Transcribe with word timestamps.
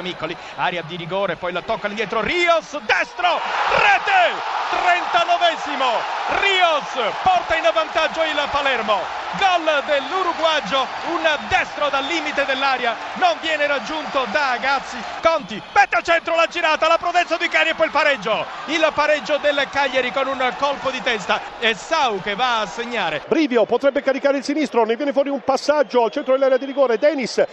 Alessio 0.00 0.02
Miccoli, 0.02 0.36
aria 0.56 0.82
di 0.82 0.96
rigore, 0.96 1.36
poi 1.36 1.52
la 1.52 1.62
tocca 1.62 1.88
indietro 1.88 2.20
Rios, 2.20 2.76
destro, 2.80 3.38
rete! 3.76 4.58
39esimo, 4.70 5.84
Rios 6.40 7.12
porta 7.22 7.56
in 7.56 7.68
vantaggio 7.72 8.22
il 8.22 8.48
Palermo, 8.50 9.19
gol 9.38 9.82
dell'Uruguagio, 9.86 10.86
un 11.12 11.28
destro 11.48 11.88
dal 11.88 12.04
limite 12.04 12.44
dell'aria, 12.44 12.96
non 13.14 13.36
viene 13.40 13.66
raggiunto 13.66 14.26
da 14.30 14.50
Agazzi, 14.50 14.96
Conti, 15.22 15.60
mette 15.74 15.96
al 15.96 16.02
centro 16.02 16.34
la 16.34 16.46
girata, 16.46 16.88
la 16.88 16.98
prudenza 16.98 17.36
di 17.36 17.48
Cari 17.48 17.70
e 17.70 17.74
poi 17.74 17.86
il 17.86 17.92
pareggio, 17.92 18.44
il 18.66 18.90
pareggio 18.94 19.38
del 19.38 19.66
Cagliari 19.70 20.12
con 20.12 20.26
un 20.26 20.52
colpo 20.58 20.90
di 20.90 21.00
testa 21.02 21.40
e 21.58 21.74
Sau 21.74 22.20
che 22.20 22.34
va 22.34 22.60
a 22.60 22.66
segnare. 22.66 23.22
Brivio 23.26 23.64
potrebbe 23.64 24.02
caricare 24.02 24.38
il 24.38 24.44
sinistro, 24.44 24.84
ne 24.84 24.96
viene 24.96 25.12
fuori 25.12 25.28
un 25.28 25.42
passaggio 25.44 26.04
al 26.04 26.10
centro 26.10 26.32
dell'area 26.32 26.56
di 26.56 26.64
rigore, 26.64 26.98
Denis 26.98 27.44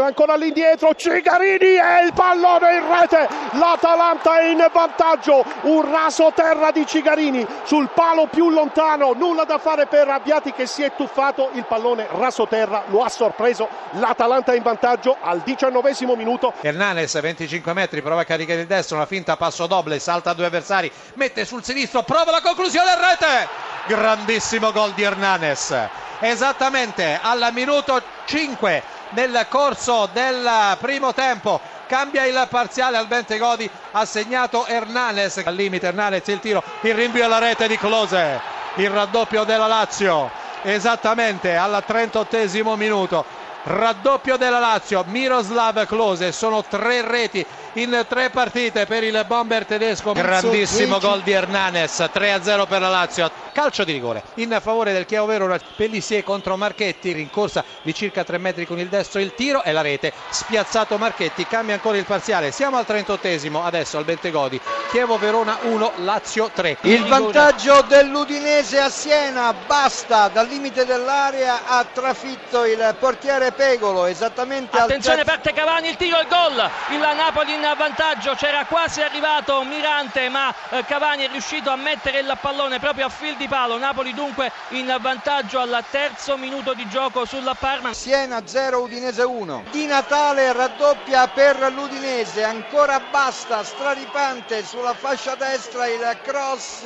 ancora 0.00 0.34
all'indietro, 0.34 0.94
Cigarini 0.94 1.76
e 1.76 2.04
il 2.04 2.12
pallone 2.14 2.74
in 2.76 2.88
rete, 2.88 3.28
l'Atalanta 3.52 4.38
è 4.38 4.46
in 4.46 4.66
vantaggio, 4.72 5.44
un 5.62 5.90
raso 5.90 6.32
terra 6.34 6.70
di 6.70 6.86
Cigarini 6.86 7.46
sul 7.64 7.90
palo 7.92 8.26
più 8.26 8.50
lontano, 8.50 9.12
nulla 9.14 9.44
da 9.44 9.58
fare 9.58 9.86
per 9.86 10.08
Abbiati 10.08 10.52
che 10.52 10.66
si 10.66 10.82
è 10.82 10.94
tuffato, 10.94 11.24
il 11.54 11.64
pallone 11.64 12.06
raso 12.10 12.46
terra 12.46 12.84
lo 12.86 13.02
ha 13.02 13.08
sorpreso, 13.08 13.68
l'Atalanta 13.92 14.54
in 14.54 14.62
vantaggio 14.62 15.16
al 15.20 15.40
diciannovesimo 15.40 16.14
minuto. 16.14 16.52
Hernanes 16.60 17.20
25 17.20 17.72
metri, 17.72 18.00
prova 18.00 18.20
a 18.20 18.24
caricare 18.24 18.60
il 18.60 18.66
destro, 18.66 18.96
una 18.96 19.06
finta 19.06 19.36
passo 19.36 19.66
doble, 19.66 19.98
salta 19.98 20.34
due 20.34 20.46
avversari, 20.46 20.90
mette 21.14 21.44
sul 21.44 21.64
sinistro, 21.64 22.02
prova 22.02 22.30
la 22.30 22.40
conclusione 22.40 22.92
in 22.92 22.98
rete, 22.98 23.48
grandissimo 23.86 24.70
gol 24.70 24.92
di 24.92 25.02
Hernanes, 25.02 25.74
esattamente 26.20 27.18
al 27.20 27.48
minuto 27.52 28.00
5 28.26 28.82
nel 29.10 29.46
corso 29.48 30.08
del 30.12 30.76
primo 30.80 31.12
tempo 31.12 31.60
cambia 31.86 32.24
il 32.24 32.46
parziale 32.50 32.96
al 32.96 33.06
Bentegodi 33.06 33.68
ha 33.92 34.04
segnato 34.04 34.66
Hernanes 34.66 35.40
al 35.44 35.54
limite 35.54 35.86
Hernanes 35.86 36.26
il 36.26 36.40
tiro 36.40 36.60
il 36.80 36.92
rinvio 36.92 37.24
alla 37.24 37.38
rete 37.38 37.68
di 37.68 37.78
Close 37.78 38.40
il 38.74 38.90
raddoppio 38.90 39.44
della 39.44 39.68
Lazio 39.68 40.45
esattamente 40.62 41.56
al 41.56 41.82
38 41.84 42.76
minuto. 42.76 43.24
Raddoppio 43.64 44.36
della 44.36 44.60
Lazio 44.60 45.04
Miroslav 45.08 45.86
Klose 45.86 46.30
sono 46.30 46.62
tre 46.62 47.02
reti 47.02 47.44
in 47.76 48.04
tre 48.08 48.30
partite 48.30 48.86
per 48.86 49.04
il 49.04 49.22
bomber 49.26 49.66
tedesco 49.66 50.12
grandissimo 50.12 50.98
gol 50.98 51.22
di 51.22 51.32
Hernanes 51.32 52.08
3-0 52.12 52.66
per 52.66 52.80
la 52.80 52.88
Lazio. 52.88 53.30
Calcio 53.52 53.84
di 53.84 53.92
rigore. 53.92 54.22
In 54.34 54.58
favore 54.62 54.92
del 54.92 55.06
Chievo 55.06 55.26
Verona 55.26 55.58
Pellissier 55.76 56.22
contro 56.22 56.56
Marchetti 56.56 57.12
rincorsa 57.12 57.64
di 57.82 57.94
circa 57.94 58.24
3 58.24 58.38
metri 58.38 58.66
con 58.66 58.78
il 58.78 58.88
destro 58.88 59.20
il 59.20 59.34
tiro 59.34 59.62
e 59.62 59.72
la 59.72 59.82
rete. 59.82 60.12
Spiazzato 60.30 60.96
Marchetti 60.96 61.46
cambia 61.46 61.74
ancora 61.74 61.96
il 61.98 62.04
parziale. 62.04 62.50
Siamo 62.50 62.78
al 62.78 62.86
38 62.86 63.28
adesso 63.62 63.98
al 63.98 64.04
Bentegodi. 64.04 64.60
Chievo 64.90 65.18
Verona 65.18 65.58
1 65.62 65.92
Lazio 65.96 66.50
3 66.52 66.78
il 66.82 67.04
vantaggio 67.06 67.82
dell'Udinese 67.88 68.78
a 68.78 68.88
Siena 68.88 69.52
basta 69.66 70.28
dal 70.28 70.46
limite 70.46 70.84
dell'area 70.84 71.66
ha 71.66 71.84
trafitto 71.84 72.64
il 72.64 72.94
portiere 72.98 73.50
Pegolo 73.52 74.06
esattamente 74.06 74.78
attenzione 74.78 75.20
al 75.20 75.26
parte 75.26 75.52
Cavani 75.52 75.88
il 75.88 75.96
tiro 75.96 76.20
il 76.20 76.26
gol. 76.28 76.70
Il 76.90 77.00
Napoli 77.00 77.54
in 77.54 77.65
vantaggio 77.74 78.34
c'era 78.34 78.64
quasi 78.66 79.00
arrivato 79.02 79.62
Mirante 79.64 80.28
ma 80.28 80.54
eh, 80.70 80.84
Cavani 80.84 81.24
è 81.24 81.28
riuscito 81.28 81.70
a 81.70 81.76
mettere 81.76 82.20
il 82.20 82.38
pallone 82.40 82.78
proprio 82.78 83.06
a 83.06 83.08
fil 83.08 83.36
di 83.36 83.48
palo. 83.48 83.78
Napoli 83.78 84.14
dunque 84.14 84.52
in 84.68 84.94
vantaggio 85.00 85.60
al 85.60 85.84
terzo 85.90 86.36
minuto 86.36 86.74
di 86.74 86.88
gioco 86.88 87.24
sulla 87.24 87.54
Parma. 87.54 87.92
Siena 87.92 88.46
0 88.46 88.80
Udinese 88.80 89.22
1 89.22 89.64
Di 89.70 89.86
Natale 89.86 90.52
raddoppia 90.52 91.28
per 91.28 91.72
l'Udinese. 91.72 92.44
Ancora 92.44 93.00
basta 93.10 93.64
straripante 93.64 94.64
sulla 94.64 94.94
fascia 94.94 95.34
destra 95.34 95.86
il 95.86 96.18
cross 96.22 96.84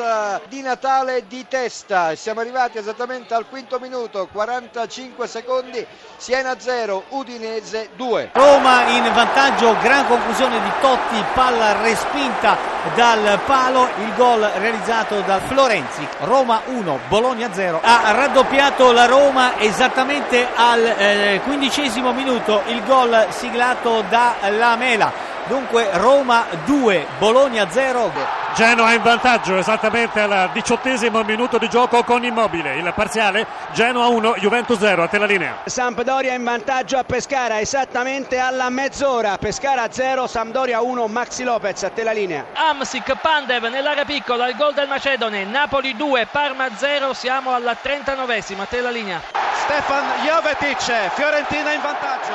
di 0.49 0.63
Natale 0.63 1.27
di 1.27 1.47
testa. 1.49 2.15
Siamo 2.15 2.41
arrivati 2.41 2.79
esattamente 2.79 3.35
al 3.35 3.49
quinto 3.49 3.79
minuto 3.79 4.29
45 4.31 5.27
secondi. 5.27 5.87
Siena 6.17 6.59
0 6.59 7.05
Udinese 7.11 7.91
2 7.97 8.31
Roma 8.35 8.87
in 8.89 9.03
vantaggio 9.13 9.77
gran 9.81 10.07
conclusione 10.07 10.61
di 10.63 10.70
Totti, 10.81 11.23
palla 11.35 11.81
respinta 11.83 12.57
dal 12.95 13.41
palo, 13.45 13.89
il 13.99 14.15
gol 14.15 14.41
realizzato 14.57 15.21
da 15.21 15.41
Florenzi. 15.41 16.07
Roma 16.21 16.63
1, 16.67 17.01
Bologna 17.09 17.53
0. 17.53 17.81
Ha 17.83 18.13
raddoppiato 18.13 18.93
la 18.93 19.07
Roma 19.07 19.59
esattamente 19.59 20.47
al 20.55 20.85
eh, 20.85 21.41
quindicesimo 21.45 22.13
minuto, 22.13 22.63
il 22.67 22.83
gol 22.85 23.27
siglato 23.31 24.03
da 24.09 24.37
Lamela. 24.51 25.30
Dunque 25.47 25.89
Roma 25.95 26.45
2, 26.65 27.07
Bologna 27.19 27.69
0. 27.71 28.13
Genoa 28.55 28.93
in 28.93 29.03
vantaggio 29.03 29.57
esattamente 29.57 30.21
al 30.21 30.51
diciottesimo 30.53 31.23
minuto 31.23 31.57
di 31.59 31.69
gioco 31.69 32.03
con 32.03 32.25
Immobile. 32.25 32.77
Il 32.77 32.93
parziale 32.95 33.47
Genoa 33.73 34.09
1, 34.09 34.35
Juventus 34.39 34.79
0. 34.79 35.05
A 35.05 35.07
te 35.09 35.19
la 35.19 35.27
linea. 35.27 35.59
Sampdoria 35.65 36.35
in 36.35 36.45
vantaggio 36.45 36.99
a 36.99 37.05
Pescara 37.05 37.61
esattamente 37.61 38.39
alla 38.39 38.69
mezz'ora. 38.69 39.39
Pescara 39.39 39.91
0, 39.91 40.27
Sampdoria 40.27 40.81
1, 40.81 41.07
Maxi 41.07 41.45
Lopez. 41.45 41.83
A 41.85 41.91
te 41.91 42.03
la 42.03 42.13
linea. 42.13 42.47
Amsic, 42.53 43.17
Pandev 43.21 43.65
nell'area 43.67 44.05
piccola, 44.05 44.49
il 44.49 44.57
gol 44.57 44.75
del 44.75 44.89
Macedone. 44.89 45.45
Napoli 45.45 45.97
2, 45.97 46.27
Parma 46.31 46.69
0. 46.75 47.13
Siamo 47.15 47.55
alla 47.55 47.77
39esima. 47.81 48.63
A 48.63 48.67
te 48.67 48.81
la 48.81 48.91
linea. 48.91 49.21
Stefan 49.63 50.05
Jovetic, 50.25 51.11
Fiorentina 51.15 51.73
in 51.73 51.81
vantaggio. 51.81 52.35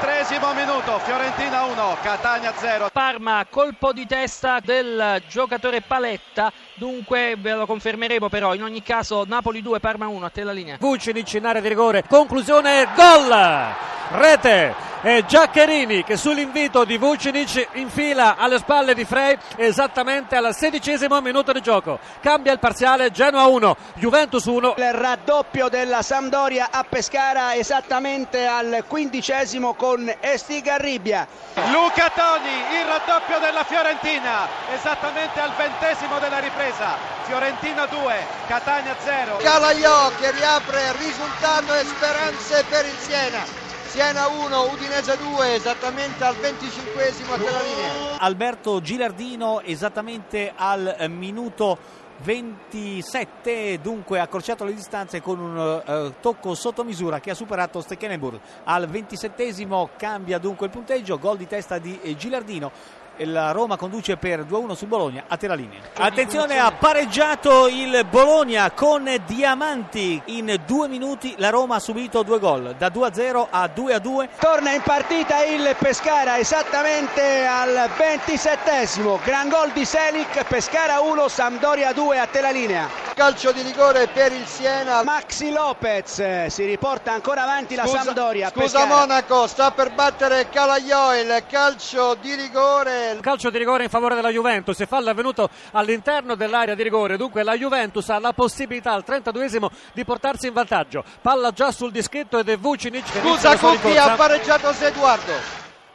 43 0.00 0.54
minuto, 0.54 0.98
Fiorentina 1.00 1.64
1, 1.64 1.98
Catania 2.00 2.54
0. 2.56 2.88
Parma, 2.90 3.44
colpo 3.50 3.92
di 3.92 4.06
testa 4.06 4.58
del 4.58 5.22
giocatore 5.28 5.82
Paletta, 5.82 6.50
dunque 6.74 7.36
ve 7.38 7.52
lo 7.52 7.66
confermeremo 7.66 8.30
però, 8.30 8.54
in 8.54 8.62
ogni 8.62 8.82
caso 8.82 9.24
Napoli 9.26 9.60
2, 9.60 9.78
Parma 9.78 10.08
1, 10.08 10.24
a 10.24 10.30
te 10.30 10.42
la 10.42 10.52
linea. 10.52 10.78
Vucinic 10.80 11.34
in 11.34 11.44
area 11.44 11.60
di 11.60 11.68
rigore, 11.68 12.04
conclusione, 12.08 12.88
gol! 12.96 13.88
Rete 14.12 14.74
e 15.02 15.24
Giaccherini 15.24 16.04
che 16.04 16.16
sull'invito 16.16 16.84
di 16.84 16.98
Vucinic 16.98 17.68
infila 17.74 18.36
alle 18.36 18.58
spalle 18.58 18.92
di 18.92 19.04
Frey 19.04 19.38
esattamente 19.56 20.36
al 20.36 20.54
sedicesimo 20.54 21.20
minuto 21.20 21.52
di 21.52 21.62
gioco. 21.62 21.98
Cambia 22.20 22.52
il 22.52 22.58
parziale 22.58 23.10
Genoa 23.12 23.46
1, 23.46 23.76
Juventus 23.94 24.44
1. 24.44 24.74
Il 24.76 24.92
raddoppio 24.92 25.68
della 25.68 26.02
Sampdoria 26.02 26.68
a 26.70 26.84
Pescara 26.86 27.54
esattamente 27.54 28.44
al 28.44 28.84
quindicesimo 28.86 29.74
con 29.74 29.89
Estigarribia. 30.20 31.26
Luca 31.72 32.10
Toni, 32.14 32.78
il 32.78 32.84
raddoppio 32.86 33.38
della 33.38 33.64
Fiorentina 33.64 34.46
esattamente 34.72 35.40
al 35.40 35.52
ventesimo 35.56 36.18
della 36.18 36.38
ripresa. 36.38 36.96
Fiorentina 37.24 37.86
2, 37.86 38.14
Catania 38.46 38.96
0. 38.98 39.36
Calaiò 39.36 40.10
che 40.18 40.30
riapre 40.32 40.92
risultato 40.98 41.74
e 41.74 41.84
speranze 41.84 42.64
per 42.68 42.84
il 42.84 42.96
Siena. 42.98 43.44
Siena 43.86 44.28
1, 44.28 44.62
Udinese 44.70 45.16
2, 45.16 45.54
esattamente 45.54 46.22
al 46.24 46.36
25esimo 46.36 47.32
a 47.32 47.36
della 47.36 47.60
linea. 47.60 48.18
Alberto 48.18 48.80
Gilardino 48.80 49.60
esattamente 49.62 50.52
al 50.54 51.06
minuto 51.08 51.78
27 52.22 53.80
dunque 53.80 54.18
ha 54.18 54.22
accorciato 54.22 54.64
le 54.64 54.74
distanze 54.74 55.20
con 55.20 55.38
un 55.38 55.82
uh, 55.86 56.14
tocco 56.20 56.54
sotto 56.54 56.84
misura 56.84 57.20
che 57.20 57.30
ha 57.30 57.34
superato 57.34 57.80
Stekelenburg 57.80 58.38
al 58.64 58.88
27esimo 58.88 59.88
cambia 59.96 60.38
dunque 60.38 60.66
il 60.66 60.72
punteggio. 60.72 61.18
Gol 61.18 61.36
di 61.36 61.46
testa 61.46 61.78
di 61.78 61.98
Gilardino 62.16 62.70
la 63.18 63.50
Roma 63.52 63.76
conduce 63.76 64.16
per 64.16 64.44
2-1 64.44 64.72
su 64.74 64.86
Bologna 64.86 65.24
a 65.28 65.36
te 65.36 65.46
la 65.46 65.54
linea 65.54 65.80
attenzione 65.94 66.58
ha 66.58 66.72
pareggiato 66.72 67.68
il 67.68 68.06
Bologna 68.08 68.70
con 68.70 69.08
Diamanti. 69.26 70.20
In 70.26 70.60
due 70.66 70.88
minuti 70.88 71.34
la 71.38 71.50
Roma 71.50 71.76
ha 71.76 71.80
subito 71.80 72.22
due 72.22 72.38
gol 72.38 72.74
da 72.78 72.88
2-0 72.88 73.46
a 73.50 73.70
2-2 73.74 74.28
torna 74.38 74.72
in 74.72 74.82
partita 74.82 75.44
il 75.44 75.74
Pescara 75.78 76.38
esattamente 76.38 77.44
al 77.46 77.90
27esimo 77.96 79.18
gran 79.24 79.48
gol 79.48 79.70
di 79.72 79.84
Selic 79.84 80.44
Pescara 80.44 81.00
1 81.00 81.28
Sampdoria 81.28 81.92
2 81.92 82.18
a 82.18 82.26
te 82.26 82.40
la 82.40 82.50
linea 82.50 83.09
calcio 83.20 83.52
di 83.52 83.60
rigore 83.60 84.06
per 84.06 84.32
il 84.32 84.46
Siena. 84.46 85.02
Maxi 85.02 85.52
Lopez 85.52 86.46
si 86.46 86.64
riporta 86.64 87.12
ancora 87.12 87.42
avanti 87.42 87.74
la 87.74 87.84
scusa, 87.84 88.04
Sampdoria 88.04 88.48
scusa. 88.48 88.86
Monaco 88.86 89.46
sta 89.46 89.72
per 89.72 89.92
battere 89.92 90.48
Calaiò 90.48 91.14
il 91.14 91.44
calcio 91.46 92.16
di 92.18 92.34
rigore. 92.34 93.18
Calcio 93.20 93.50
di 93.50 93.58
rigore 93.58 93.82
in 93.82 93.90
favore 93.90 94.14
della 94.14 94.30
Juventus 94.30 94.80
e 94.80 94.86
fallo 94.86 95.10
avvenuto 95.10 95.50
all'interno 95.72 96.34
dell'area 96.34 96.74
di 96.74 96.82
rigore 96.82 97.18
dunque 97.18 97.42
la 97.42 97.54
Juventus 97.58 98.08
ha 98.08 98.18
la 98.18 98.32
possibilità 98.32 98.92
al 98.92 99.04
32esimo 99.06 99.68
di 99.92 100.02
portarsi 100.02 100.46
in 100.46 100.54
vantaggio. 100.54 101.04
Palla 101.20 101.50
già 101.50 101.72
sul 101.72 101.90
dischetto 101.90 102.38
ed 102.38 102.48
è 102.48 102.56
Vucinic 102.56 103.04
scusa 103.20 103.54
con 103.58 103.78
chi 103.82 103.98
ha 103.98 104.14
pareggiato 104.16 104.70
Edoardo. 104.80 105.32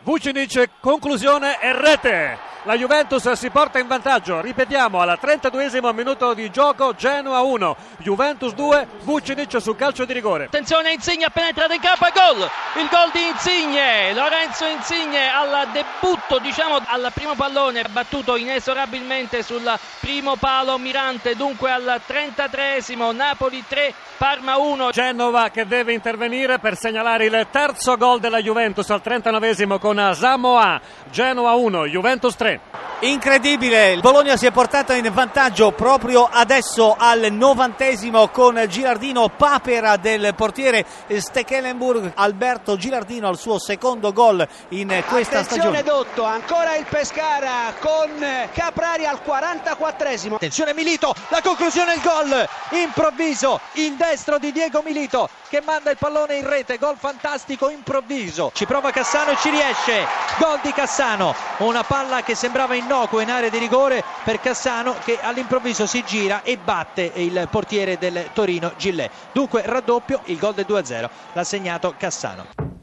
Vucinic 0.03 0.69
conclusione 0.79 1.59
e 1.59 1.73
rete 1.73 2.53
La 2.65 2.75
Juventus 2.75 3.31
si 3.33 3.51
porta 3.51 3.77
in 3.77 3.85
vantaggio. 3.85 4.41
Ripetiamo, 4.41 4.99
al 4.99 5.19
32esimo 5.21 5.93
minuto 5.93 6.33
di 6.33 6.49
gioco, 6.49 6.95
Genoa 6.95 7.41
1, 7.41 7.75
Juventus 7.99 8.53
2, 8.53 8.87
Vucinic 9.03 9.61
su 9.61 9.75
calcio 9.75 10.03
di 10.03 10.13
rigore. 10.13 10.45
Attenzione, 10.45 10.91
Insigne 10.91 11.29
penetra 11.31 11.71
in 11.71 11.79
campo 11.79 12.07
gol! 12.11 12.49
Il 12.81 12.89
gol 12.89 13.11
di 13.13 13.27
Insigne, 13.27 14.11
Lorenzo 14.15 14.65
Insigne 14.65 15.29
al 15.31 15.67
debutto, 15.73 16.39
diciamo 16.39 16.79
al 16.83 17.11
primo 17.13 17.35
pallone, 17.35 17.83
battuto 17.91 18.35
inesorabilmente 18.35 19.43
sul 19.43 19.71
primo 19.99 20.35
palo 20.35 20.79
Mirante, 20.79 21.35
dunque 21.35 21.69
al 21.69 22.01
33esimo, 22.03 23.15
Napoli 23.15 23.63
3, 23.67 23.93
Parma 24.17 24.57
1. 24.57 24.89
Genova 24.89 25.49
che 25.49 25.67
deve 25.67 25.93
intervenire 25.93 26.57
per 26.57 26.77
segnalare 26.77 27.25
il 27.25 27.47
terzo 27.51 27.95
gol 27.95 28.19
della 28.19 28.41
Juventus 28.41 28.89
al 28.89 29.01
39esimo 29.03 29.77
con 29.77 30.11
Samoa. 30.15 30.81
Genoa 31.11 31.53
1, 31.53 31.85
Juventus 31.85 32.35
3. 32.35 32.54
Bryant. 32.57 32.94
Incredibile, 33.05 33.91
il 33.91 34.01
Bologna 34.01 34.35
si 34.35 34.47
è 34.47 34.51
portato 34.51 34.91
in 34.93 35.07
vantaggio 35.13 35.71
proprio 35.73 36.27
adesso 36.27 36.95
al 36.97 37.27
novantesimo 37.29 38.29
con 38.29 38.65
Gilardino 38.67 39.29
Papera 39.29 39.95
del 39.97 40.33
portiere 40.33 40.83
Stekelenburg. 41.07 42.13
Alberto 42.15 42.77
Gilardino 42.77 43.27
al 43.27 43.37
suo 43.37 43.59
secondo 43.59 44.11
gol 44.11 44.45
in 44.69 44.87
questa 45.07 45.41
Attenzione 45.41 45.81
stagione. 45.81 45.83
Dotto, 45.83 46.23
ancora 46.23 46.75
il 46.77 46.85
Pescara 46.89 47.75
con 47.79 48.09
Caprari 48.51 49.05
al 49.05 49.19
44esimo. 49.23 50.33
Attenzione 50.33 50.73
Milito, 50.73 51.13
la 51.27 51.41
conclusione 51.43 51.93
il 51.93 52.01
gol 52.01 52.49
improvviso, 52.71 53.59
il 53.73 53.93
destro 53.93 54.39
di 54.39 54.51
Diego 54.51 54.81
Milito 54.83 55.29
che 55.47 55.61
manda 55.63 55.91
il 55.91 55.97
pallone 55.97 56.35
in 56.35 56.47
rete, 56.47 56.77
gol 56.77 56.97
fantastico 56.97 57.69
improvviso. 57.69 58.51
Ci 58.53 58.65
prova 58.65 58.91
Cassano 58.91 59.31
e 59.31 59.37
ci 59.37 59.49
riesce. 59.51 60.05
Gol 60.37 60.59
di 60.61 60.73
Cassano, 60.73 61.33
una 61.59 61.83
palla 61.83 62.23
che 62.23 62.35
sembrava 62.35 62.75
innocua 62.95 63.21
in 63.23 63.29
area 63.29 63.49
di 63.49 63.57
rigore 63.57 64.03
per 64.23 64.39
Cassano 64.39 64.95
che 65.03 65.19
all'improvviso 65.21 65.85
si 65.85 66.01
gira 66.05 66.43
e 66.43 66.57
batte 66.57 67.11
il 67.15 67.45
portiere 67.51 67.97
del 67.97 68.29
Torino 68.33 68.71
Gillet. 68.77 69.11
Dunque 69.33 69.63
raddoppio, 69.65 70.21
il 70.25 70.37
gol 70.37 70.53
del 70.53 70.65
2-0 70.67 71.09
l'ha 71.33 71.43
segnato 71.43 71.93
Cassano. 71.97 72.74